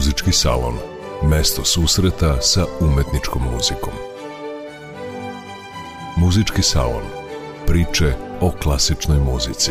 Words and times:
Muzički 0.00 0.32
salon. 0.32 0.74
Mesto 1.22 1.64
susreta 1.64 2.40
sa 2.40 2.64
umetničkom 2.80 3.42
muzikom. 3.52 3.92
Muzički 6.16 6.62
salon. 6.62 7.02
Priče 7.66 8.14
o 8.40 8.50
klasičnoj 8.62 9.18
muzici. 9.18 9.70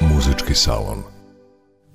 Muzički 0.00 0.54
salon. 0.54 1.02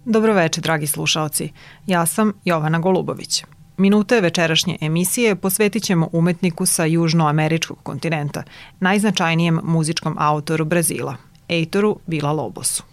Dobroveče, 0.05 0.61
dragi 0.61 0.87
slušalci. 0.87 1.51
Ja 1.87 2.05
sam 2.05 2.33
Jovana 2.45 2.79
Golubović. 2.79 3.43
Minute 3.77 4.21
večerašnje 4.21 4.77
emisije 4.81 5.35
posvetit 5.35 5.83
ćemo 5.83 6.09
umetniku 6.11 6.65
sa 6.65 6.85
južnoameričkog 6.85 7.77
kontinenta, 7.83 8.43
najznačajnijem 8.79 9.59
muzičkom 9.63 10.15
autoru 10.19 10.65
Brazila, 10.65 11.15
Eitoru 11.47 11.99
Vila 12.07 12.31
Lobosu. 12.31 12.83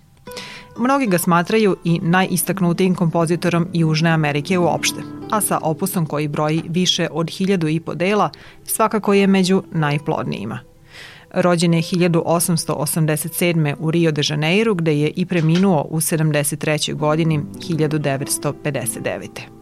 Mnogi 0.78 1.06
ga 1.06 1.18
smatraju 1.18 1.76
i 1.84 2.00
najistaknutijim 2.02 2.94
kompozitorom 2.94 3.66
Južne 3.72 4.10
Amerike 4.10 4.58
uopšte, 4.58 5.00
a 5.30 5.40
sa 5.40 5.58
opusom 5.62 6.06
koji 6.06 6.28
broji 6.28 6.62
više 6.68 7.08
od 7.12 7.30
hiljadu 7.30 7.68
i 7.68 7.80
po 7.80 7.94
dela, 7.94 8.30
svakako 8.64 9.14
je 9.14 9.26
među 9.26 9.62
najplodnijima. 9.72 10.58
Rođen 11.34 11.74
je 11.74 11.82
1887. 11.82 13.74
u 13.78 13.90
Rio 13.90 14.12
de 14.12 14.22
Janeiro, 14.24 14.74
gde 14.74 14.98
je 14.98 15.10
i 15.16 15.26
preminuo 15.26 15.86
u 15.90 16.00
73. 16.00 16.94
godini 16.94 17.40
1959. 17.68 19.57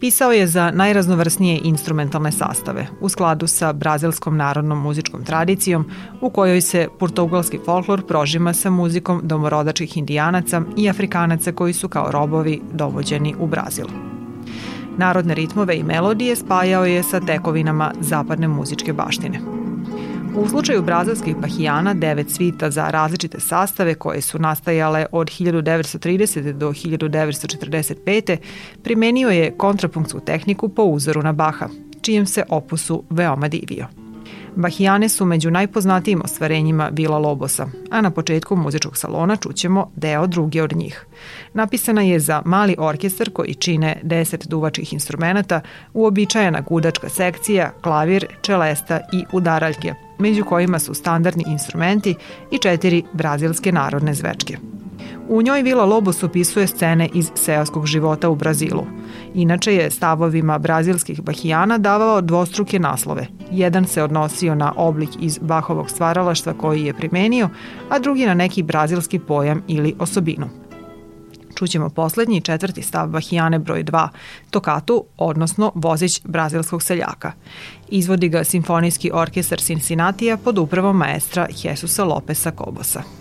Pisao 0.00 0.32
je 0.32 0.46
za 0.46 0.70
najraznovrsnije 0.70 1.60
instrumentalne 1.64 2.32
sastave, 2.32 2.86
u 3.00 3.08
skladu 3.08 3.46
sa 3.46 3.72
brazilskom 3.72 4.36
narodnom 4.36 4.78
muzičkom 4.78 5.24
tradicijom, 5.24 5.90
u 6.20 6.30
kojoj 6.30 6.60
se 6.60 6.88
portugalski 6.98 7.58
folklor 7.64 8.06
prožima 8.06 8.52
sa 8.52 8.70
muzikom 8.70 9.20
domorodačkih 9.24 9.96
indijanaca 9.96 10.62
i 10.76 10.88
afrikanaca 10.88 11.52
koji 11.52 11.72
su 11.72 11.88
kao 11.88 12.10
robovi 12.10 12.60
dovođeni 12.72 13.34
u 13.38 13.46
Brazil. 13.46 13.86
Narodne 14.96 15.34
ritmove 15.34 15.76
i 15.76 15.82
melodije 15.82 16.36
spajao 16.36 16.86
je 16.86 17.02
sa 17.02 17.20
tekovinama 17.20 17.92
zapadne 18.00 18.48
muzičke 18.48 18.92
baštine– 18.92 19.40
U 20.36 20.48
slučaju 20.48 20.82
brazilskih 20.82 21.36
bahijana, 21.36 21.94
devet 21.94 22.30
svita 22.30 22.70
za 22.70 22.90
različite 22.90 23.40
sastave 23.40 23.94
koje 23.94 24.20
su 24.20 24.38
nastajale 24.38 25.06
od 25.12 25.26
1930. 25.26 26.52
do 26.52 26.68
1945. 26.68 28.36
primenio 28.82 29.28
je 29.28 29.54
kontrapunktsku 29.56 30.20
tehniku 30.20 30.68
po 30.68 30.82
uzoru 30.82 31.22
na 31.22 31.32
Baha, 31.32 31.68
čijem 32.00 32.26
se 32.26 32.44
opusu 32.48 33.02
veoma 33.10 33.48
divio. 33.48 33.86
Bahijane 34.56 35.08
su 35.08 35.24
među 35.24 35.50
najpoznatijim 35.50 36.20
ostvarenjima 36.24 36.88
Vila 36.92 37.18
Lobosa, 37.18 37.68
a 37.90 38.00
na 38.00 38.10
početku 38.10 38.56
muzičkog 38.56 38.96
salona 38.96 39.36
čućemo 39.36 39.90
deo 39.96 40.26
druge 40.26 40.62
od 40.62 40.76
njih. 40.76 41.06
Napisana 41.54 42.02
je 42.02 42.20
za 42.20 42.42
mali 42.44 42.74
orkestar 42.78 43.30
koji 43.30 43.54
čine 43.54 44.00
10 44.02 44.48
duvačkih 44.48 44.92
instrumenta, 44.92 45.60
uobičajena 45.94 46.60
gudačka 46.60 47.08
sekcija, 47.08 47.72
klavir, 47.82 48.26
čelesta 48.42 49.00
i 49.12 49.24
udaraljke– 49.32 49.94
među 50.18 50.44
kojima 50.44 50.78
su 50.78 50.94
standardni 50.94 51.44
instrumenti 51.46 52.14
i 52.50 52.58
četiri 52.58 53.04
brazilske 53.12 53.72
narodne 53.72 54.14
zvečke. 54.14 54.58
U 55.28 55.42
njoj 55.42 55.62
Vila 55.62 55.84
Lobos 55.84 56.22
opisuje 56.22 56.66
scene 56.66 57.08
iz 57.14 57.30
seoskog 57.34 57.86
života 57.86 58.28
u 58.28 58.34
Brazilu. 58.34 58.86
Inače 59.34 59.74
je 59.74 59.90
stavovima 59.90 60.58
brazilskih 60.58 61.22
bahijana 61.22 61.78
davao 61.78 62.20
dvostruke 62.20 62.78
naslove. 62.78 63.26
Jedan 63.50 63.84
se 63.84 64.02
odnosio 64.02 64.54
na 64.54 64.72
oblik 64.76 65.10
iz 65.20 65.38
Bahovog 65.38 65.90
stvaralaštva 65.90 66.52
koji 66.52 66.84
je 66.84 66.94
primenio, 66.94 67.48
a 67.88 67.98
drugi 67.98 68.26
na 68.26 68.34
neki 68.34 68.62
brazilski 68.62 69.18
pojam 69.18 69.62
ili 69.68 69.94
osobinu 69.98 70.67
čućemo 71.58 71.88
poslednji 71.88 72.40
četvrti 72.40 72.82
stav 72.82 73.08
Bahijane 73.08 73.58
broj 73.58 73.84
2, 73.84 74.08
Tokatu, 74.50 75.04
odnosno 75.16 75.72
vozić 75.74 76.20
brazilskog 76.24 76.82
seljaka. 76.82 77.32
Izvodi 77.88 78.28
ga 78.28 78.44
Simfonijski 78.44 79.10
orkestar 79.14 79.58
Cincinnatija 79.58 80.36
pod 80.36 80.58
upravom 80.58 80.96
maestra 80.96 81.48
Jesusa 81.62 82.04
Lopesa 82.04 82.50
Kobosa. 82.50 83.17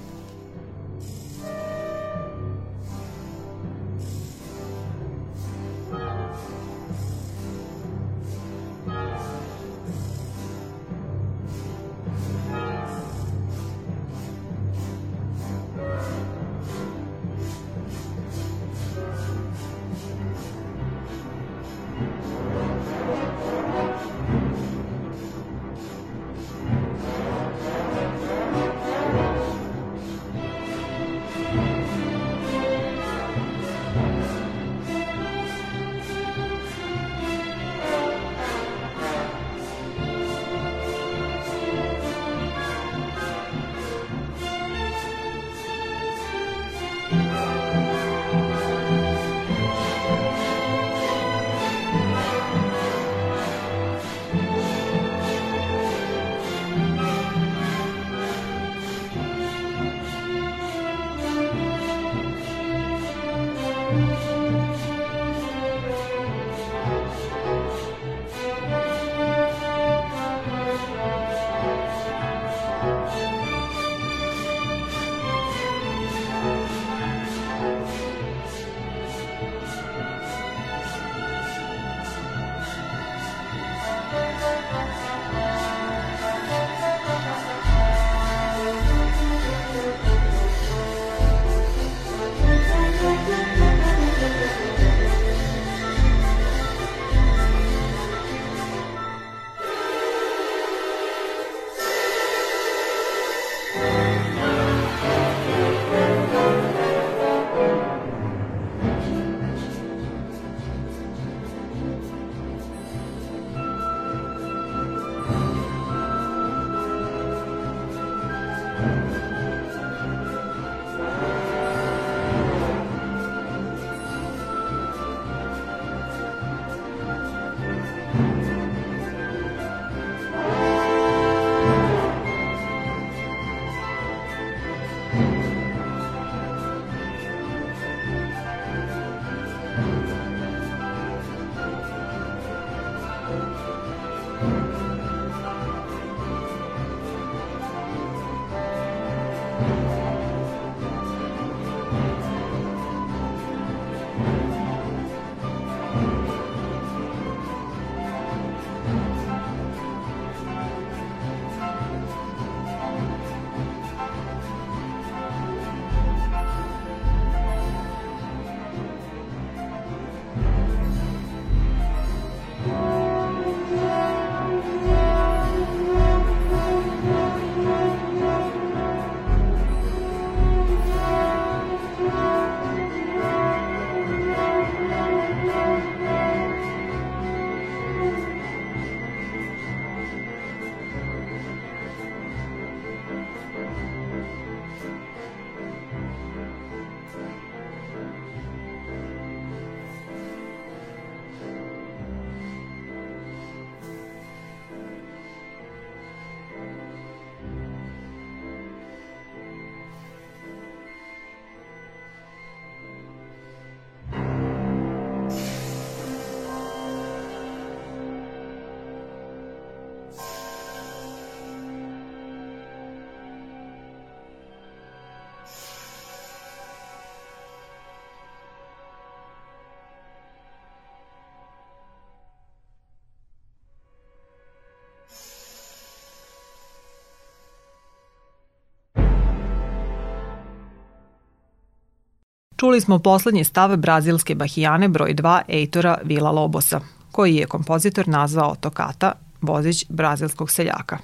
Čuli 242.57 242.81
smo 242.81 242.99
poslednji 242.99 243.43
stav 243.43 243.77
brazilske 243.77 244.35
bahijane 244.35 244.87
broj 244.87 245.13
2 245.13 245.41
Eitora 245.47 245.97
Vila 246.03 246.31
Lobosa, 246.31 246.79
koji 247.11 247.35
je 247.35 247.45
kompozitor 247.45 248.07
nazvao 248.07 248.55
Tokata, 248.55 249.11
vozić 249.41 249.85
brazilskog 249.89 250.51
seljaka. 250.51 250.97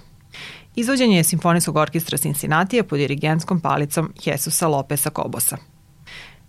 Izvođenje 0.75 1.17
je 1.17 1.23
Simfonijskog 1.23 1.75
orkestra 1.75 2.17
Cincinnati 2.17 2.83
pod 2.83 2.99
dirigentskom 2.99 3.59
palicom 3.59 4.13
Jesusa 4.25 4.67
Lopesa 4.67 5.09
Kobosa. 5.09 5.57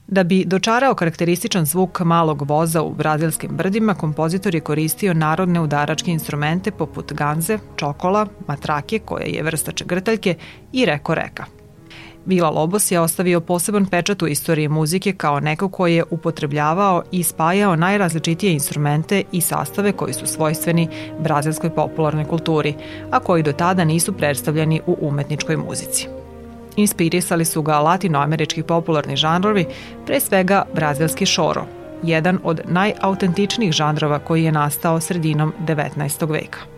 Da 0.06 0.22
bi 0.22 0.44
dočarao 0.44 0.94
karakterističan 0.94 1.64
zvuk 1.64 2.00
malog 2.00 2.50
voza 2.50 2.82
u 2.82 2.94
brazilskim 2.94 3.50
brdima, 3.56 3.94
kompozitor 3.94 4.54
je 4.54 4.60
koristio 4.60 5.14
narodne 5.14 5.60
udaračke 5.60 6.10
instrumente 6.10 6.70
poput 6.70 7.12
ganze, 7.12 7.58
čokola, 7.76 8.26
matrake, 8.48 8.98
koja 8.98 9.26
je 9.26 9.42
vrsta 9.42 9.72
čegrtaljke, 9.72 10.34
i 10.72 10.84
reko 10.84 11.14
reka– 11.14 11.44
Vila 12.26 12.50
Lobos 12.50 12.90
je 12.90 13.00
ostavio 13.00 13.40
poseban 13.40 13.86
pečat 13.86 14.22
u 14.22 14.26
istoriji 14.26 14.68
muzike 14.68 15.12
kao 15.12 15.40
neko 15.40 15.68
ko 15.68 15.86
je 15.86 16.04
upotrebljavao 16.10 17.02
i 17.10 17.22
spajao 17.22 17.76
najrazličitije 17.76 18.52
instrumente 18.52 19.22
i 19.32 19.40
sastave 19.40 19.92
koji 19.92 20.14
su 20.14 20.26
svojstveni 20.26 20.88
brazilskoj 21.18 21.70
popularnoj 21.70 22.24
kulturi, 22.24 22.74
a 23.10 23.20
koji 23.20 23.42
do 23.42 23.52
tada 23.52 23.84
nisu 23.84 24.12
predstavljeni 24.12 24.80
u 24.86 24.96
umetničkoj 25.00 25.56
muzici. 25.56 26.08
Inspirisali 26.76 27.44
su 27.44 27.62
ga 27.62 27.78
latinoamerički 27.78 28.62
popularni 28.62 29.16
žanrovi, 29.16 29.66
pre 30.06 30.20
svega 30.20 30.62
brazilski 30.74 31.26
šoro, 31.26 31.66
jedan 32.02 32.38
od 32.42 32.60
najautentičnijih 32.64 33.72
žanrova 33.72 34.18
koji 34.18 34.44
je 34.44 34.52
nastao 34.52 35.00
sredinom 35.00 35.52
19. 35.66 36.30
veka. 36.30 36.73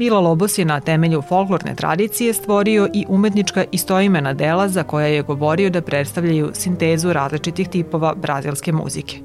Milo 0.00 0.20
Lobos 0.20 0.58
je 0.58 0.64
na 0.64 0.80
temelju 0.80 1.22
folklorne 1.22 1.74
tradicije 1.74 2.32
stvorio 2.32 2.88
i 2.94 3.04
umetnička 3.08 3.64
istoimena 3.72 4.32
dela 4.34 4.68
za 4.68 4.82
koja 4.82 5.06
je 5.06 5.22
govorio 5.22 5.70
da 5.70 5.82
predstavljaju 5.82 6.50
sintezu 6.54 7.12
različitih 7.12 7.68
tipova 7.68 8.14
brazilske 8.14 8.72
muzike. 8.72 9.18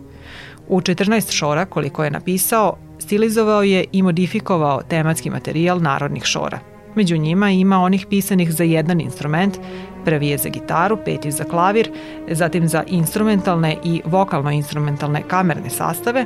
U 0.68 0.82
14 0.82 1.32
šora, 1.32 1.66
koliko 1.66 2.04
je 2.04 2.12
napisao, 2.12 2.78
stilizovao 3.00 3.64
je 3.64 3.86
i 3.92 4.02
modifikovao 4.02 4.82
tematski 4.82 5.30
materijal 5.30 5.82
narodnih 5.82 6.24
šora. 6.24 6.60
Među 6.96 7.18
njima 7.18 7.52
ima 7.52 7.80
onih 7.80 8.06
pisanih 8.10 8.52
za 8.52 8.64
jedan 8.64 9.02
instrument, 9.02 9.58
prvi 10.06 10.28
je 10.28 10.38
za 10.38 10.50
gitaru, 10.50 10.98
peti 11.06 11.32
za 11.32 11.44
klavir, 11.44 11.92
zatim 12.32 12.68
za 12.68 12.84
instrumentalne 12.88 13.78
i 13.84 14.02
vokalno-instrumentalne 14.06 15.24
kamerne 15.28 15.70
sastave, 15.70 16.26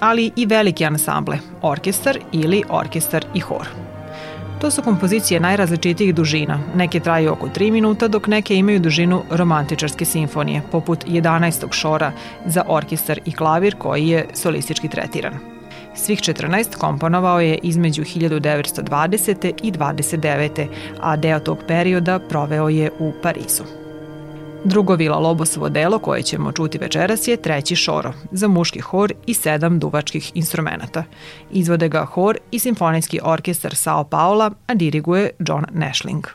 ali 0.00 0.30
i 0.36 0.46
veliki 0.46 0.84
ansamble, 0.84 1.38
orkestar 1.62 2.18
ili 2.32 2.62
orkestar 2.70 3.24
i 3.34 3.40
hor. 3.40 3.87
To 4.60 4.70
su 4.70 4.82
kompozicije 4.82 5.40
najrazličitijih 5.40 6.14
dužina. 6.14 6.58
Neke 6.74 7.00
traju 7.00 7.32
oko 7.32 7.48
3 7.48 7.70
minuta, 7.72 8.08
dok 8.08 8.26
neke 8.26 8.56
imaju 8.56 8.80
dužinu 8.80 9.22
romantičarske 9.30 10.04
simfonije, 10.04 10.62
poput 10.72 11.04
11. 11.06 11.72
šora 11.72 12.12
za 12.46 12.64
orkestar 12.68 13.20
i 13.24 13.32
klavir 13.32 13.74
koji 13.78 14.08
je 14.08 14.26
solistički 14.34 14.88
tretiran. 14.88 15.34
Svih 15.94 16.18
14 16.18 16.76
komponovao 16.76 17.40
je 17.40 17.58
između 17.62 18.02
1920. 18.02 19.52
i 19.62 19.72
29. 19.72 20.66
a 21.00 21.16
deo 21.16 21.40
tog 21.40 21.58
perioda 21.68 22.18
proveo 22.18 22.68
je 22.68 22.90
u 22.98 23.12
Parizu. 23.22 23.87
Drugo 24.64 24.94
Vila 24.94 25.18
Lobosovo 25.18 25.68
delo 25.68 25.98
koje 25.98 26.22
ćemo 26.22 26.52
čuti 26.52 26.78
večeras 26.78 27.28
je 27.28 27.36
treći 27.36 27.76
šoro 27.76 28.12
za 28.32 28.48
muški 28.48 28.80
hor 28.80 29.12
i 29.26 29.34
sedam 29.34 29.78
duvačkih 29.78 30.32
instrumenta. 30.34 31.04
Izvode 31.50 31.88
ga 31.88 32.04
hor 32.04 32.38
i 32.50 32.58
simfonijski 32.58 33.20
orkestar 33.22 33.74
Sao 33.74 34.04
Paula, 34.04 34.50
a 34.66 34.74
diriguje 34.74 35.30
John 35.38 35.64
Nashling. 35.72 36.26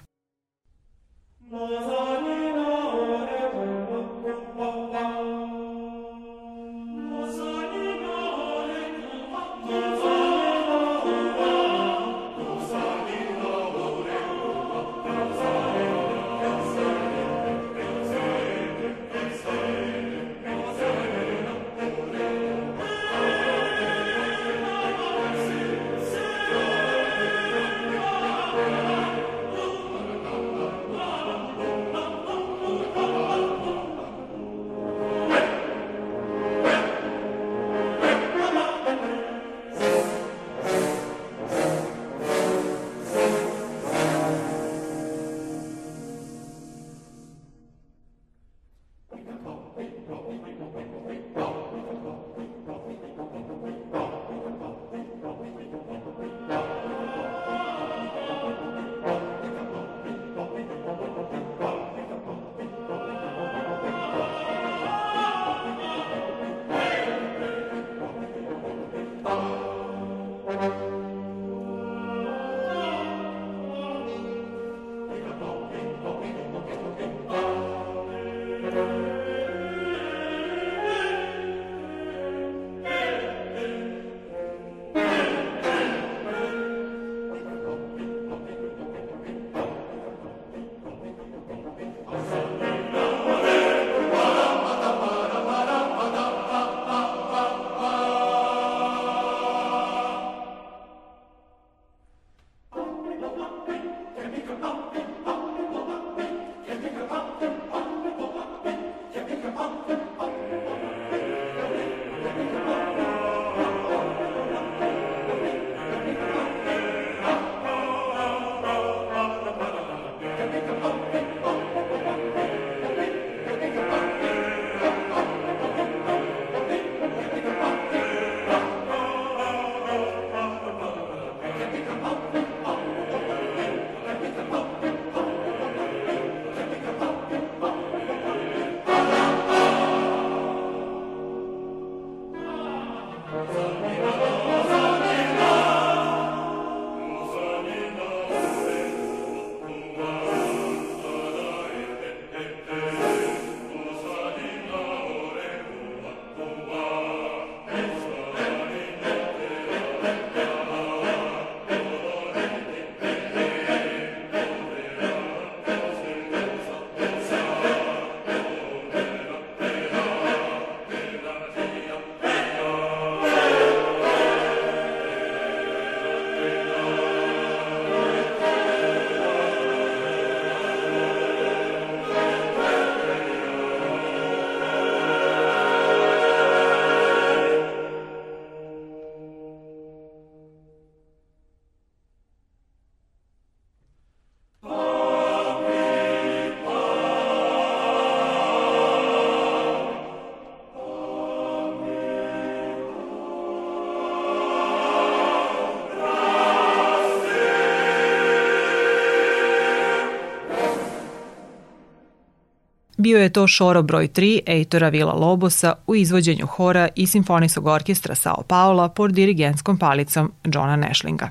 Bio 213.03 213.19
je 213.19 213.29
to 213.29 213.48
šoro 213.48 213.81
broj 213.81 214.07
3 214.07 214.39
Eitora 214.45 214.89
Vila 214.89 215.13
Lobosa 215.13 215.74
u 215.88 215.95
izvođenju 215.95 216.45
hora 216.45 216.89
i 216.95 217.07
simfonijskog 217.07 217.65
orkestra 217.67 218.15
Sao 218.15 218.43
Paula 218.48 218.89
pod 218.89 219.12
dirigenskom 219.12 219.77
palicom 219.77 220.31
Johna 220.43 220.75
Nashlinga. 220.75 221.29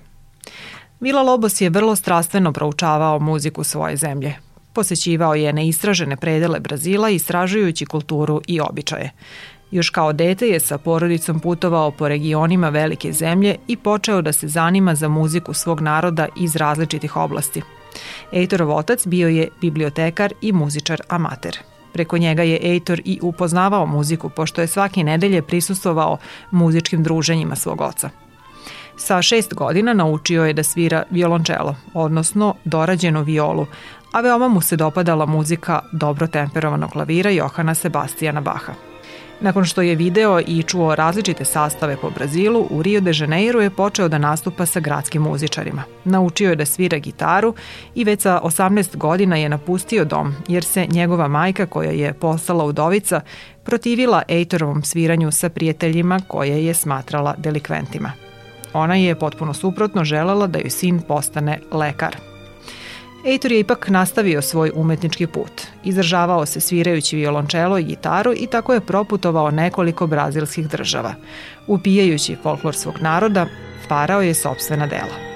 Vila 1.01 1.23
Lobos 1.23 1.61
je 1.61 1.71
vrlo 1.71 1.97
strastveno 1.97 2.53
proučavao 2.53 3.19
muziku 3.19 3.65
svoje 3.65 3.97
zemlje. 3.97 4.35
Posećivao 4.73 5.35
je 5.35 5.53
neistražene 5.53 6.17
predele 6.17 6.61
Brazila 6.61 7.11
istražujući 7.11 7.87
kulturu 7.87 8.41
i 8.47 8.61
običaje. 8.61 9.11
Još 9.71 9.91
kao 9.91 10.13
dete 10.13 10.47
je 10.47 10.61
sa 10.61 10.79
porodicom 10.79 11.41
putovao 11.41 11.91
po 11.91 12.09
regionima 12.09 12.69
velike 12.69 13.13
zemlje 13.13 13.57
i 13.69 13.77
počeo 13.77 14.23
da 14.23 14.33
se 14.33 14.49
zanima 14.49 14.95
za 14.95 15.09
muziku 15.09 15.55
svog 15.55 15.81
naroda 15.81 16.29
iz 16.37 16.57
različitih 16.57 17.17
oblasti. 17.17 17.63
Ejtorov 18.33 18.71
otac 18.71 19.07
bio 19.07 19.29
je 19.29 19.49
bibliotekar 19.61 20.33
i 20.41 20.53
muzičar 20.53 21.01
amater. 21.09 21.59
Preko 21.93 22.19
njega 22.19 22.43
je 22.43 22.59
Ejtor 22.63 23.01
i 23.05 23.19
upoznavao 23.23 23.87
muziku, 23.87 24.29
pošto 24.29 24.61
je 24.61 24.67
svake 24.67 25.05
nedelje 25.05 25.43
prisustovao 25.43 26.19
muzičkim 26.51 27.03
druženjima 27.03 27.57
svog 27.57 27.81
oca. 27.81 28.11
Sa 28.97 29.23
šest 29.23 29.55
godina 29.55 29.93
naučio 29.93 30.45
je 30.45 30.53
da 30.53 30.63
svira 30.63 31.03
violončelo, 31.11 31.77
odnosno 31.95 32.55
dorađenu 32.65 33.23
violu, 33.23 33.67
a 34.13 34.21
veoma 34.21 34.49
mu 34.49 34.61
se 34.61 34.77
dopadala 34.77 35.27
muzika 35.27 35.81
dobro 35.93 36.27
temperovanog 36.27 36.91
klavira 36.91 37.31
Johana 37.31 37.75
Sebastijana 37.75 38.41
Baha. 38.41 38.92
Nakon 39.43 39.65
što 39.65 39.83
je 39.83 39.95
video 39.95 40.41
i 40.47 40.63
čuo 40.63 40.95
različite 40.95 41.45
sastave 41.45 41.97
po 41.97 42.11
Brazilu, 42.11 42.67
u 42.71 42.83
Rio 42.83 43.01
de 43.01 43.13
Janeiro 43.15 43.61
je 43.61 43.71
počeo 43.71 44.09
da 44.09 44.19
nastupa 44.19 44.67
sa 44.67 44.81
gradskim 44.81 45.23
muzičarima. 45.23 45.83
Naučio 46.05 46.51
je 46.51 46.57
da 46.57 46.65
svira 46.65 46.99
gitaru 46.99 47.55
i 47.95 48.05
već 48.05 48.21
sa 48.21 48.41
18 48.45 48.97
godina 48.97 49.37
je 49.37 49.49
napustio 49.49 50.05
dom, 50.05 50.35
jer 50.49 50.65
se 50.65 50.87
njegova 50.87 51.29
majka, 51.29 51.67
koja 51.67 51.91
je 51.91 52.13
postala 52.13 52.65
udovica, 52.65 53.21
protivila 53.65 54.23
Ejtorovom 54.29 54.83
sviranju 54.83 55.33
sa 55.33 55.49
prijateljima 55.49 56.21
koje 56.29 56.67
je 56.67 56.75
smatrala 56.75 57.35
delikventima. 57.39 58.13
Ona 58.73 58.95
je 58.95 59.19
potpuno 59.19 59.55
suprotno 59.55 60.05
želela 60.05 60.47
da 60.47 60.59
joj 60.59 60.71
sin 60.71 61.01
postane 61.09 61.61
lekar. 61.73 62.32
Ejtor 63.25 63.53
je 63.53 63.59
ipak 63.59 63.89
nastavio 63.89 64.43
svoj 64.43 64.73
umetnički 64.75 65.27
put. 65.27 65.63
Izražavao 65.85 66.47
se 66.47 66.61
svirajući 66.61 67.17
violončelo 67.17 67.79
i 67.79 67.85
gitaru 67.85 68.33
i 68.37 68.47
tako 68.47 68.75
je 68.75 68.81
proputovao 68.81 69.51
nekoliko 69.51 70.07
brazilskih 70.07 70.69
država. 70.69 71.15
Upijajući 71.67 72.37
folklor 72.43 72.75
svog 72.75 72.95
naroda, 73.01 73.47
parao 73.89 74.23
je 74.23 74.35
sobstvena 74.35 74.87
dela. 74.87 75.32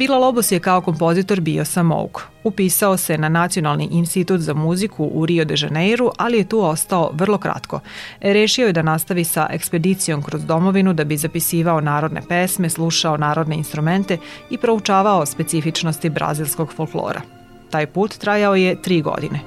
Bila 0.00 0.18
Lobos 0.18 0.52
je 0.52 0.60
kao 0.60 0.80
kompozitor 0.80 1.40
bio 1.40 1.64
samouk. 1.64 2.22
Upisao 2.44 2.96
se 2.96 3.18
na 3.18 3.28
Nacionalni 3.28 3.88
institut 3.92 4.40
za 4.40 4.54
muziku 4.54 5.04
u 5.04 5.26
Rio 5.26 5.44
de 5.44 5.54
Janeiro, 5.58 6.10
ali 6.18 6.38
je 6.38 6.48
tu 6.48 6.64
ostao 6.64 7.10
vrlo 7.14 7.38
kratko. 7.38 7.80
Rešio 8.20 8.66
je 8.66 8.72
da 8.72 8.82
nastavi 8.82 9.24
sa 9.24 9.46
ekspedicijom 9.50 10.22
kroz 10.22 10.44
domovinu 10.44 10.92
da 10.92 11.04
bi 11.04 11.16
zapisivao 11.16 11.80
narodne 11.80 12.22
pesme, 12.28 12.70
slušao 12.70 13.16
narodne 13.16 13.56
instrumente 13.56 14.18
i 14.50 14.58
proučavao 14.58 15.26
specifičnosti 15.26 16.10
brazilskog 16.10 16.72
folklora. 16.72 17.20
Taj 17.70 17.86
put 17.86 18.14
trajao 18.18 18.54
je 18.54 18.82
tri 18.82 19.02
godine. 19.02 19.40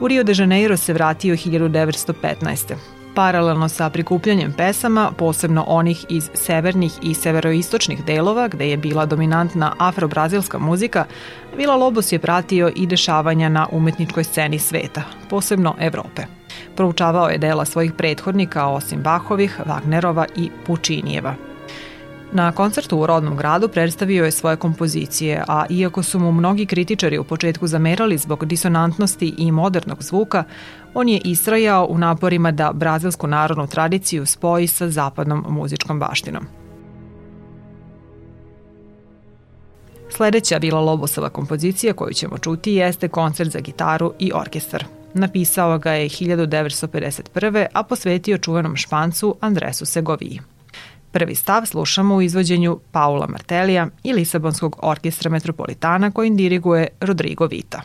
U 0.00 0.08
Rio 0.08 0.24
de 0.24 0.34
Janeiro 0.36 0.76
se 0.76 0.92
vratio 0.92 1.36
1915 1.36 2.97
paralelno 3.18 3.68
sa 3.68 3.90
prikupljanjem 3.90 4.52
pesama, 4.52 5.12
posebno 5.16 5.64
onih 5.66 6.04
iz 6.08 6.30
severnih 6.34 6.92
i 7.02 7.14
severoistočnih 7.14 8.04
delova 8.04 8.48
gde 8.48 8.68
je 8.68 8.76
bila 8.76 9.06
dominantna 9.06 9.72
afro-brazilska 9.78 10.58
muzika, 10.58 11.04
Vila 11.56 11.76
Lobos 11.76 12.12
je 12.12 12.18
pratio 12.18 12.70
i 12.76 12.86
dešavanja 12.86 13.48
na 13.48 13.66
umetničkoj 13.72 14.24
sceni 14.24 14.58
sveta, 14.58 15.02
posebno 15.30 15.74
Evrope. 15.80 16.22
Proučavao 16.76 17.28
je 17.28 17.38
dela 17.38 17.64
svojih 17.64 17.92
prethodnika 17.92 18.66
osim 18.66 19.02
Bahovih, 19.02 19.60
Wagnerova 19.66 20.26
i 20.36 20.50
Pučinijeva– 20.66 21.34
Na 22.32 22.52
koncertu 22.52 22.98
u 22.98 23.06
rodnom 23.06 23.36
gradu 23.36 23.68
predstavio 23.68 24.24
je 24.24 24.30
svoje 24.30 24.56
kompozicije, 24.56 25.44
a 25.48 25.64
iako 25.70 26.02
su 26.02 26.18
mu 26.18 26.32
mnogi 26.32 26.66
kritičari 26.66 27.18
u 27.18 27.24
početku 27.24 27.66
zamerali 27.66 28.18
zbog 28.18 28.44
disonantnosti 28.44 29.34
i 29.38 29.52
modernog 29.52 30.02
zvuka, 30.02 30.44
on 30.94 31.08
je 31.08 31.20
istrajao 31.24 31.86
u 31.90 31.98
naporima 31.98 32.50
da 32.50 32.72
brazilsku 32.72 33.26
narodnu 33.26 33.66
tradiciju 33.66 34.26
spoji 34.26 34.66
sa 34.66 34.90
zapadnom 34.90 35.44
muzičkom 35.48 35.98
baštinom. 35.98 36.46
Sledeća 40.10 40.58
bila 40.58 40.80
Lobosova 40.80 41.28
kompozicija 41.28 41.92
koju 41.92 42.14
ćemo 42.14 42.38
čuti 42.38 42.72
jeste 42.72 43.08
koncert 43.08 43.50
za 43.50 43.60
gitaru 43.60 44.12
i 44.18 44.32
orkestar. 44.34 44.84
Napisao 45.14 45.78
ga 45.78 45.92
je 45.92 46.08
1951. 46.08 47.66
a 47.72 47.82
posvetio 47.82 48.38
čuvenom 48.38 48.76
špancu 48.76 49.36
Andresu 49.40 49.86
Segoviji. 49.86 50.40
Prvi 51.18 51.34
stav 51.34 51.66
slušamo 51.66 52.14
u 52.14 52.22
izvođenju 52.22 52.78
Paula 52.92 53.26
Martelija 53.26 53.88
i 54.04 54.12
Lisabonskog 54.12 54.76
orkestra 54.82 55.30
Metropolitana 55.30 56.10
kojim 56.10 56.36
diriguje 56.36 56.88
Rodrigo 57.00 57.46
Vita. 57.46 57.82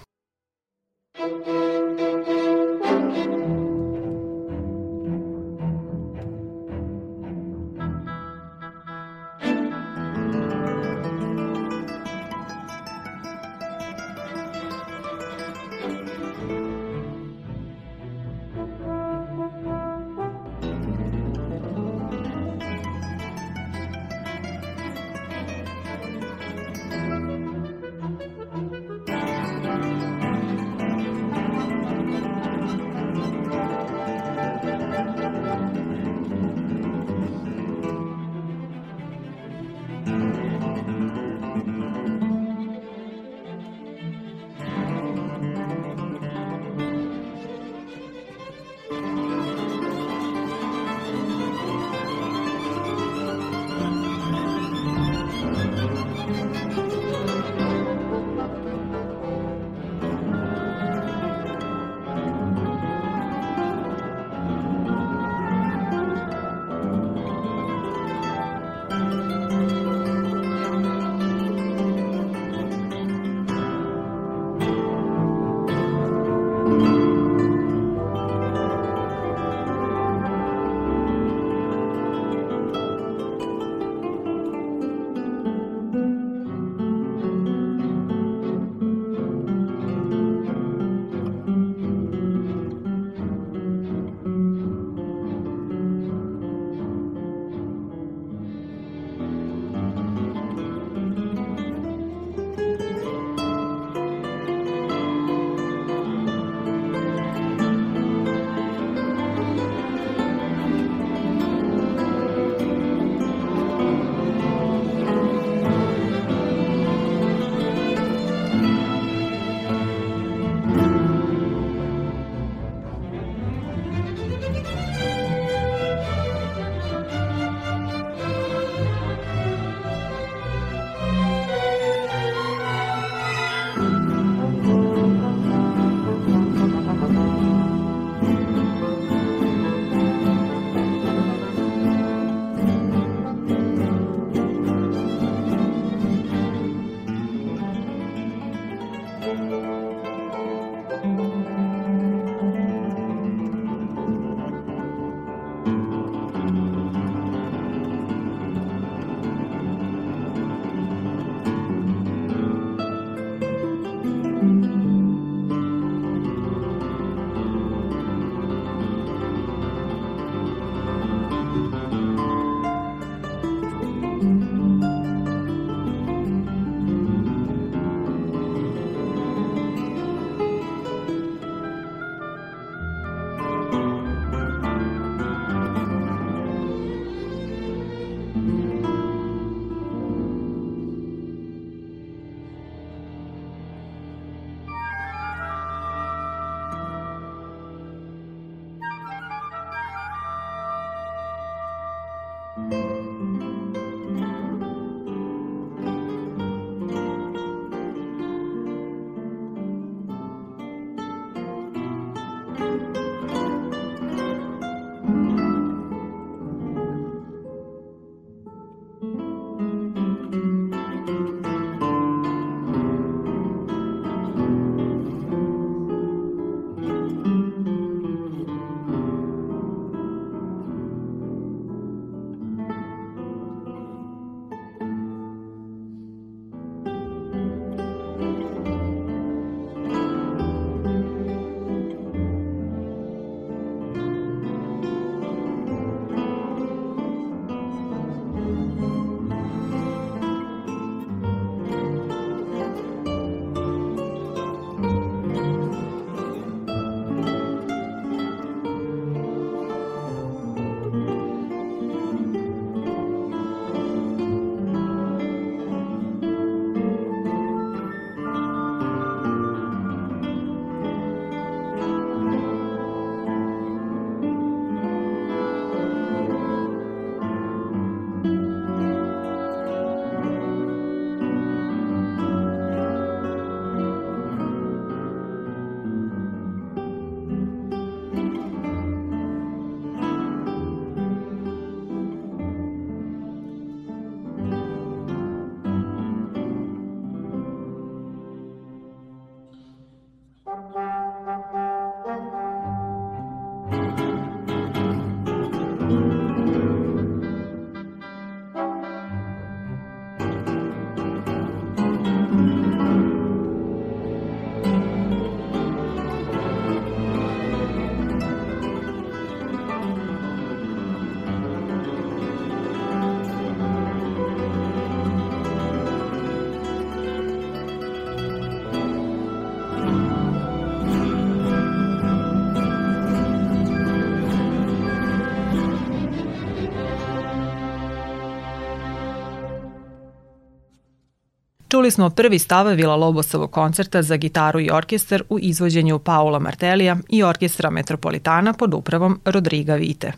Čuli 341.83 341.91
smo 341.91 342.09
prvi 342.09 342.39
stav 342.39 342.67
Vila 342.67 342.95
Lobosovog 342.95 343.51
koncerta 343.51 344.01
za 344.01 344.15
gitaru 344.15 344.59
i 344.59 344.69
orkestar 344.71 345.23
u 345.29 345.39
izvođenju 345.39 345.99
Paula 345.99 346.39
Martelija 346.39 346.97
i 347.09 347.23
orkestra 347.23 347.69
Metropolitana 347.69 348.53
pod 348.53 348.73
upravom 348.73 349.19
Rodriga 349.25 349.75
Vite. 349.75 350.11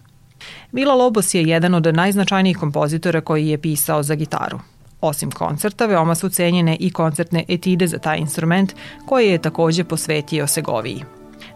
Vila 0.71 0.93
Lobos 0.93 1.33
je 1.33 1.43
jedan 1.43 1.73
od 1.73 1.95
najznačajnijih 1.95 2.57
kompozitora 2.57 3.21
koji 3.21 3.47
je 3.47 3.57
pisao 3.57 4.03
za 4.03 4.15
gitaru. 4.15 4.59
Osim 5.01 5.31
koncerta, 5.31 5.85
veoma 5.85 6.15
su 6.15 6.29
cenjene 6.29 6.77
i 6.79 6.89
koncertne 6.89 7.45
etide 7.47 7.87
za 7.87 7.97
taj 7.97 8.17
instrument, 8.17 8.73
koje 9.05 9.31
je 9.31 9.41
takođe 9.41 9.83
posvetio 9.83 10.47
Segoviji. 10.47 11.03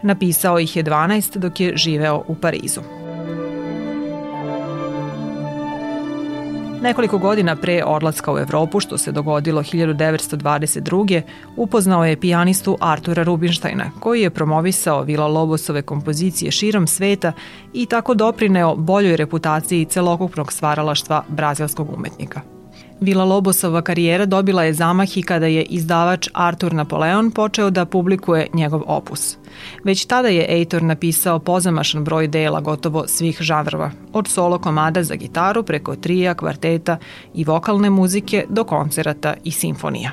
Napisao 0.02 0.58
ih 0.58 0.76
je 0.76 0.84
12 0.84 1.38
dok 1.38 1.60
je 1.60 1.76
živeo 1.76 2.24
u 2.28 2.34
Parizu. 2.34 2.80
Nekoliko 6.82 7.18
godina 7.18 7.56
pre 7.56 7.82
odlaska 7.86 8.32
u 8.32 8.38
Evropu, 8.38 8.80
što 8.80 8.98
se 8.98 9.12
dogodilo 9.12 9.62
1922. 9.62 11.22
upoznao 11.56 12.04
je 12.04 12.20
pijanistu 12.20 12.76
Artura 12.80 13.22
Rubinštajna, 13.22 13.90
koji 14.00 14.20
je 14.20 14.30
promovisao 14.30 15.02
Vila 15.02 15.26
Lobosove 15.26 15.82
kompozicije 15.82 16.50
širom 16.50 16.86
sveta 16.86 17.32
i 17.72 17.86
tako 17.86 18.14
doprineo 18.14 18.76
boljoj 18.76 19.16
reputaciji 19.16 19.84
celokupnog 19.84 20.52
stvaralaštva 20.52 21.24
brazilskog 21.28 21.92
umetnika. 21.94 22.59
Vila 23.00 23.24
Lobosova 23.24 23.82
karijera 23.82 24.26
dobila 24.26 24.64
je 24.64 24.74
zamah 24.74 25.16
i 25.16 25.22
kada 25.22 25.46
je 25.46 25.62
izdavač 25.62 26.28
Artur 26.34 26.72
Napoleon 26.72 27.30
počeo 27.30 27.70
da 27.70 27.84
publikuje 27.84 28.46
njegov 28.54 28.82
opus. 28.86 29.36
Već 29.84 30.04
tada 30.04 30.28
je 30.28 30.46
Eitor 30.48 30.82
napisao 30.82 31.38
pozamašan 31.38 32.04
broj 32.04 32.28
dela 32.28 32.60
gotovo 32.60 33.06
svih 33.06 33.36
žanrova, 33.40 33.90
od 34.12 34.28
solo 34.28 34.58
komada 34.58 35.02
za 35.02 35.14
gitaru 35.14 35.62
preko 35.62 35.96
trija, 35.96 36.34
kvarteta 36.34 36.96
i 37.34 37.44
vokalne 37.44 37.90
muzike 37.90 38.44
do 38.48 38.64
koncerata 38.64 39.34
i 39.44 39.50
simfonija. 39.50 40.12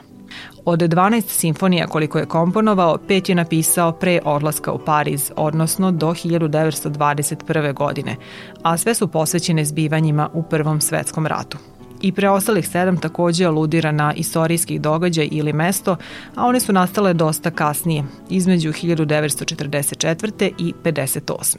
Od 0.65 0.79
12 0.79 1.21
simfonija 1.21 1.87
koliko 1.87 2.19
je 2.19 2.25
komponovao, 2.25 2.97
pet 3.07 3.29
je 3.29 3.35
napisao 3.35 3.91
pre 3.91 4.19
odlaska 4.25 4.71
u 4.71 4.79
Pariz, 4.79 5.31
odnosno 5.35 5.91
do 5.91 6.07
1921. 6.07 7.73
godine, 7.73 8.15
a 8.63 8.77
sve 8.77 8.93
su 8.93 9.07
posvećene 9.07 9.65
zbivanjima 9.65 10.29
u 10.33 10.43
Prvom 10.43 10.81
svetskom 10.81 11.25
ratu 11.25 11.57
i 12.01 12.11
preostalih 12.11 12.67
sedam 12.67 12.97
takođe 12.97 13.45
aludira 13.45 13.91
na 13.91 14.13
istorijski 14.13 14.79
događaj 14.79 15.27
ili 15.31 15.53
mesto, 15.53 15.95
a 16.35 16.45
one 16.45 16.59
su 16.59 16.73
nastale 16.73 17.13
dosta 17.13 17.51
kasnije, 17.51 18.03
između 18.29 18.71
1944. 18.71 20.51
i 20.57 20.73
58. 20.83 21.57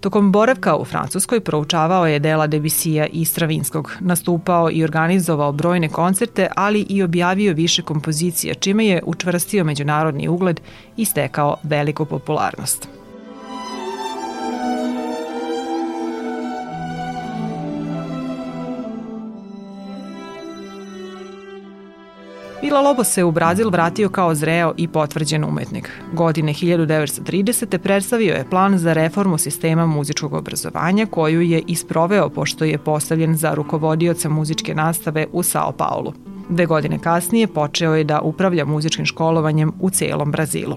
Tokom 0.00 0.32
boravka 0.32 0.76
u 0.76 0.84
Francuskoj 0.84 1.40
proučavao 1.40 2.06
je 2.06 2.18
dela 2.18 2.46
Debisija 2.46 3.06
i 3.06 3.24
Stravinskog, 3.24 3.92
nastupao 4.00 4.70
i 4.70 4.84
organizovao 4.84 5.52
brojne 5.52 5.88
koncerte, 5.88 6.48
ali 6.56 6.86
i 6.88 7.02
objavio 7.02 7.54
više 7.54 7.82
kompozicija, 7.82 8.54
čime 8.54 8.86
je 8.86 9.02
učvrstio 9.06 9.64
međunarodni 9.64 10.28
ugled 10.28 10.60
i 10.96 11.04
stekao 11.04 11.56
veliku 11.62 12.04
popularnost. 12.04 13.03
Vila 22.74 22.88
Lobos 22.88 23.08
se 23.08 23.24
u 23.24 23.30
Brazil 23.30 23.70
vratio 23.70 24.08
kao 24.08 24.34
zreo 24.34 24.74
i 24.76 24.88
potvrđen 24.88 25.44
umetnik. 25.44 25.90
Godine 26.12 26.54
1930. 26.54 27.78
predstavio 27.78 28.34
je 28.34 28.50
plan 28.50 28.78
za 28.78 28.92
reformu 28.92 29.38
sistema 29.38 29.86
muzičkog 29.86 30.32
obrazovanja 30.32 31.06
koju 31.06 31.40
je 31.40 31.62
isproveo 31.66 32.28
pošto 32.28 32.64
je 32.64 32.78
postavljen 32.78 33.36
za 33.36 33.54
rukovodioca 33.54 34.28
muzičke 34.28 34.74
nastave 34.74 35.26
u 35.32 35.42
Sao 35.42 35.72
Paulo. 35.72 36.12
Dve 36.48 36.66
godine 36.66 36.98
kasnije 36.98 37.46
počeo 37.46 37.94
je 37.94 38.04
da 38.04 38.20
upravlja 38.20 38.64
muzičkim 38.64 39.06
školovanjem 39.06 39.72
u 39.80 39.90
celom 39.90 40.32
Brazilu. 40.32 40.76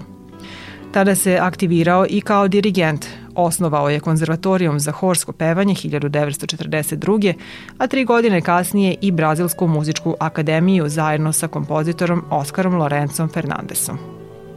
Tada 0.91 1.15
se 1.15 1.37
aktivirao 1.41 2.05
i 2.09 2.21
kao 2.21 2.47
dirigent. 2.47 3.05
Osnovao 3.37 3.89
je 3.89 3.99
konzervatorijum 3.99 4.79
za 4.79 4.91
horsko 4.91 5.31
pevanje 5.31 5.73
1942. 5.73 7.33
a 7.77 7.87
tri 7.87 8.05
godine 8.05 8.41
kasnije 8.41 8.95
i 9.01 9.11
Brazilsku 9.11 9.67
muzičku 9.67 10.15
akademiju 10.19 10.89
zajedno 10.89 11.33
sa 11.33 11.47
kompozitorom 11.47 12.23
Oskarom 12.29 12.75
Lorencom 12.75 13.29
Fernandesom. 13.29 13.97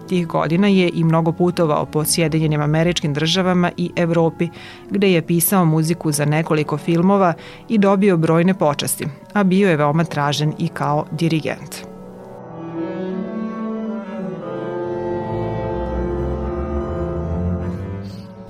Tih 0.09 0.27
godina 0.27 0.69
je 0.69 0.91
i 0.95 1.05
mnogo 1.05 1.33
putovao 1.33 1.87
po 1.87 2.05
Sjedinjenim 2.05 2.61
američkim 2.61 3.15
državama 3.15 3.71
i 3.77 3.91
Evropi, 3.97 4.49
gde 4.91 5.13
je 5.13 5.27
pisao 5.27 5.65
muziku 5.65 6.13
za 6.13 6.25
nekoliko 6.25 6.79
filmova 6.79 7.35
i 7.69 7.79
dobio 7.79 8.17
brojne 8.17 8.55
počasti, 8.55 9.07
a 9.33 9.45
bio 9.45 9.71
je 9.71 9.77
veoma 9.77 10.05
tražen 10.05 10.53
i 10.59 10.69
kao 10.69 11.07
dirigent. 11.11 11.90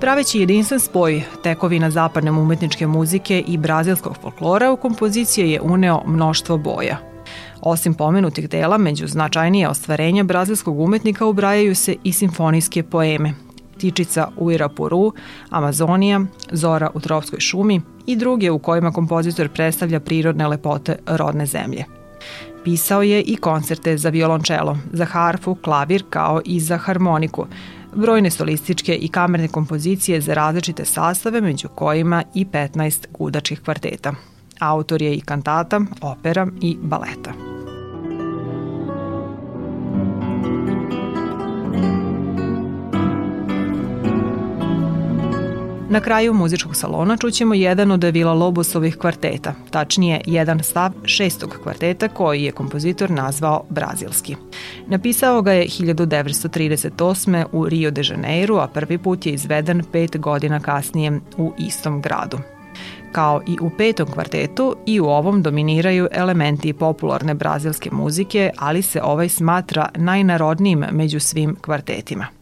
Praveći 0.00 0.40
jedinstven 0.40 0.80
spoj 0.80 1.22
tekovina 1.42 1.90
zapadne 1.90 2.30
umetničke 2.30 2.86
muzike 2.86 3.44
i 3.46 3.56
brazilskog 3.56 4.16
folklora 4.22 4.72
u 4.72 4.76
kompozicije 4.76 5.50
je 5.50 5.60
uneo 5.60 6.02
mnoštvo 6.06 6.58
boja. 6.58 6.96
Osim 7.60 7.94
pomenutih 7.94 8.48
dela, 8.48 8.78
među 8.78 9.06
značajnije 9.06 9.68
ostvarenja 9.68 10.24
brazilskog 10.24 10.80
umetnika 10.80 11.26
ubrajaju 11.26 11.74
se 11.74 11.96
i 12.04 12.12
simfonijske 12.12 12.82
poeme, 12.82 13.34
Tičica 13.78 14.28
u 14.36 14.52
Irapuru, 14.52 15.12
Amazonija, 15.50 16.20
Zora 16.50 16.90
u 16.94 17.00
tropskoj 17.00 17.40
šumi 17.40 17.80
i 18.06 18.16
druge 18.16 18.50
u 18.50 18.58
kojima 18.58 18.92
kompozitor 18.92 19.48
predstavlja 19.48 20.00
prirodne 20.00 20.46
lepote 20.46 20.96
rodne 21.06 21.46
zemlje. 21.46 21.84
Pisao 22.64 23.02
je 23.02 23.22
i 23.22 23.36
koncerte 23.36 23.96
za 23.96 24.08
violončelo, 24.08 24.78
za 24.92 25.04
harfu, 25.04 25.54
klavir 25.54 26.04
kao 26.10 26.40
i 26.44 26.60
za 26.60 26.76
harmoniku, 26.76 27.46
brojne 27.94 28.30
solističke 28.30 28.94
i 28.94 29.08
kamerne 29.08 29.48
kompozicije 29.48 30.20
za 30.20 30.34
različite 30.34 30.84
sastave, 30.84 31.40
među 31.40 31.68
kojima 31.68 32.22
i 32.34 32.44
15 32.44 33.06
gudačkih 33.18 33.60
kvarteta. 33.60 34.14
Autor 34.58 35.02
je 35.02 35.14
i 35.14 35.20
kantata, 35.20 35.80
opera 36.00 36.46
i 36.60 36.76
baleta. 36.82 37.59
Na 45.90 46.00
kraju 46.00 46.34
muzičkog 46.34 46.76
salona 46.76 47.16
čućemo 47.16 47.54
jedan 47.54 47.90
od 47.90 48.04
Vila 48.04 48.32
Lobosovih 48.32 48.96
kvarteta, 48.96 49.54
tačnije 49.70 50.20
jedan 50.26 50.62
stav 50.62 50.92
šestog 51.04 51.58
kvarteta 51.62 52.08
koji 52.08 52.42
je 52.42 52.52
kompozitor 52.52 53.10
nazvao 53.10 53.64
Brazilski. 53.70 54.36
Napisao 54.86 55.42
ga 55.42 55.52
je 55.52 55.66
1938. 55.68 57.44
u 57.52 57.68
Rio 57.68 57.90
de 57.90 58.02
Janeiro, 58.04 58.56
a 58.56 58.68
prvi 58.68 58.98
put 58.98 59.26
je 59.26 59.32
izveden 59.32 59.82
pet 59.92 60.18
godina 60.18 60.60
kasnije 60.60 61.20
u 61.36 61.52
istom 61.58 62.02
gradu. 62.02 62.38
Kao 63.12 63.42
i 63.46 63.56
u 63.60 63.70
petom 63.78 64.06
kvartetu, 64.12 64.76
i 64.86 65.00
u 65.00 65.06
ovom 65.06 65.42
dominiraju 65.42 66.08
elementi 66.12 66.72
popularne 66.72 67.34
brazilske 67.34 67.90
muzike, 67.92 68.50
ali 68.58 68.82
se 68.82 69.02
ovaj 69.02 69.28
smatra 69.28 69.88
najnarodnijim 69.94 70.84
među 70.92 71.20
svim 71.20 71.56
kvartetima. 71.60 72.39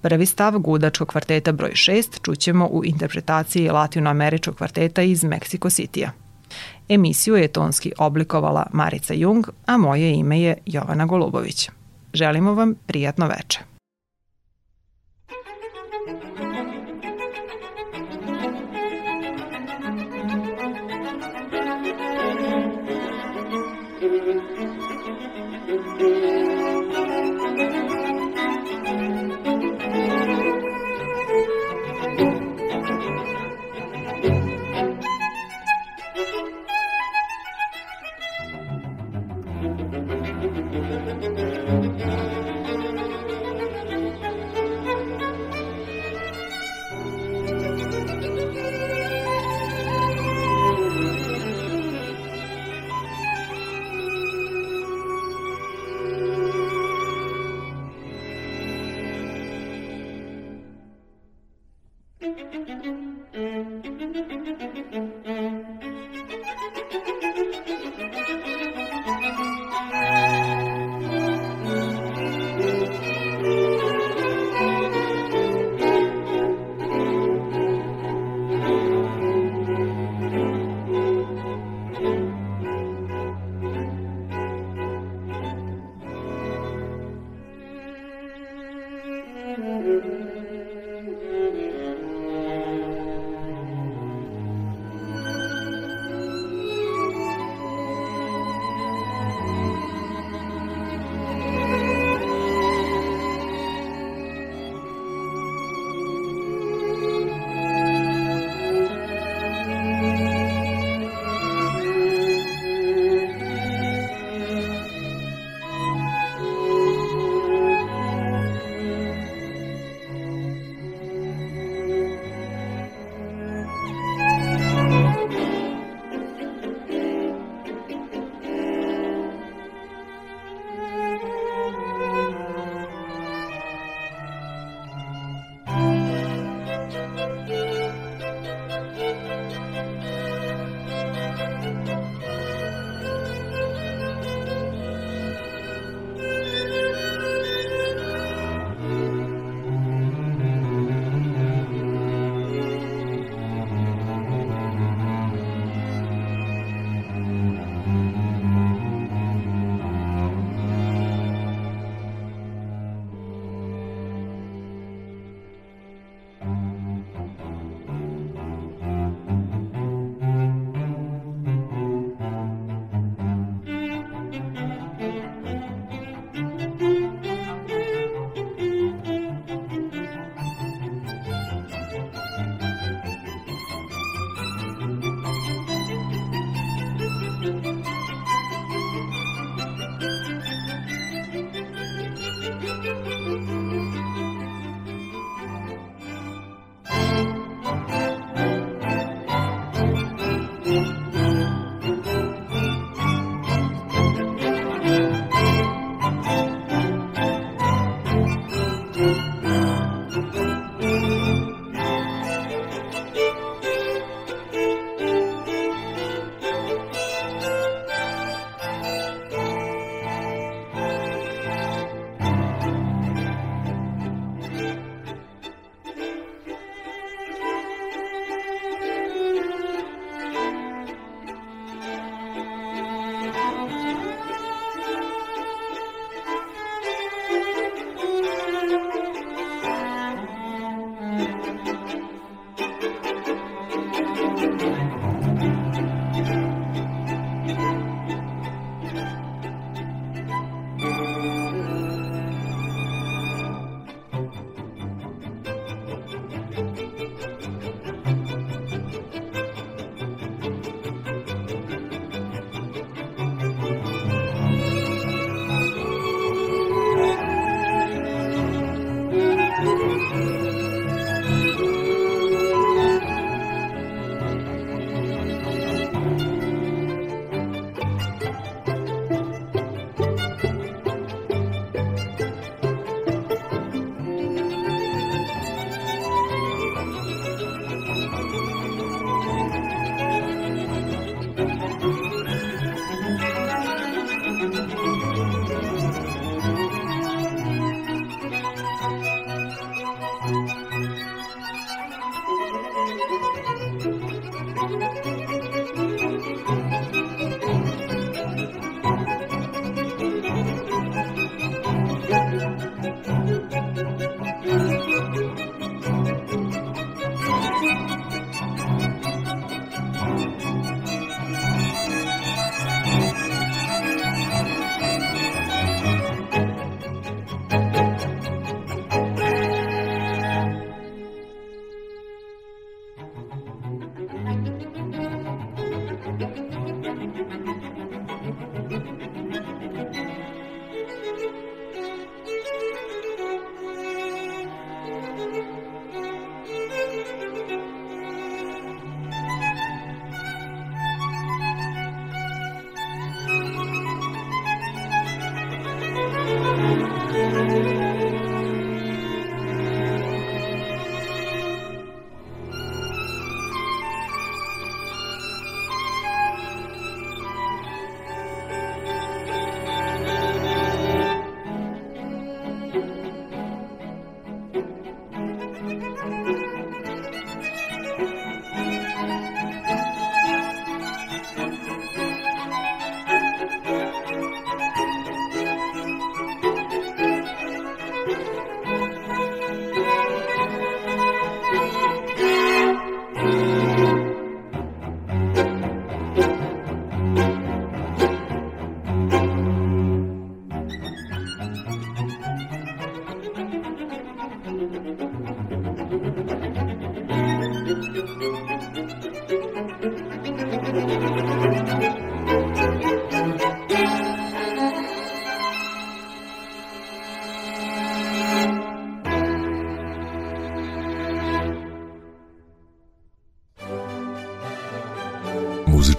Prvi 0.00 0.26
stav 0.26 0.58
gudačkog 0.58 1.08
kvarteta 1.08 1.52
broj 1.52 1.70
6 1.70 2.22
čućemo 2.22 2.66
u 2.66 2.84
interpretaciji 2.84 3.68
latinoameričkog 3.68 4.56
kvarteta 4.56 5.02
iz 5.02 5.22
Mexico 5.24 5.70
City-a. 5.70 6.10
Emisiju 6.88 7.36
je 7.36 7.48
tonski 7.48 7.92
oblikovala 7.98 8.66
Marica 8.72 9.14
Jung, 9.14 9.46
a 9.66 9.76
moje 9.76 10.14
ime 10.14 10.40
je 10.40 10.56
Jovana 10.66 11.06
Golubović. 11.06 11.70
Želimo 12.12 12.54
vam 12.54 12.74
prijatno 12.86 13.26
veče. 13.26 13.77